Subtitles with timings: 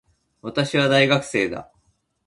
[0.41, 1.71] 私は、大学生だ。